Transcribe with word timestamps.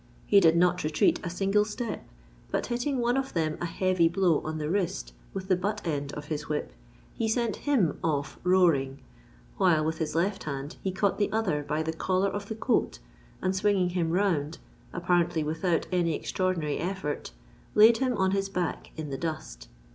He 0.25 0.39
did 0.39 0.57
not 0.57 0.83
retreat 0.83 1.19
a 1.23 1.29
single 1.29 1.63
step, 1.63 2.03
but 2.49 2.65
hitting 2.65 2.97
one 2.97 3.17
of 3.17 3.33
them 3.35 3.55
a 3.61 3.67
heavy 3.67 4.07
blow 4.09 4.41
on 4.43 4.57
the 4.57 4.67
wrist 4.67 5.13
with 5.31 5.47
the 5.47 5.55
butt 5.55 5.79
end 5.85 6.11
of 6.13 6.25
his 6.25 6.49
whip, 6.49 6.73
he 7.13 7.27
sent 7.27 7.57
him 7.67 7.99
off 8.03 8.39
roaring, 8.43 8.99
while 9.57 9.85
with 9.85 9.99
his 9.99 10.15
left 10.15 10.45
hand 10.45 10.77
he 10.81 10.91
caught 10.91 11.19
the 11.19 11.31
other 11.31 11.61
by 11.61 11.83
the 11.83 11.93
collar 11.93 12.29
of 12.29 12.47
the 12.47 12.55
coat 12.55 12.97
and 13.43 13.55
swinging 13.55 13.89
him 13.91 14.09
round—apparently 14.09 15.43
without 15.43 15.85
any 15.91 16.15
extraordinary 16.15 16.79
effort—laid 16.79 17.97
him 17.99 18.17
on 18.17 18.31
his 18.31 18.49
back 18.49 18.89
in 18.97 19.11
the 19.11 19.19
dust. 19.19 19.67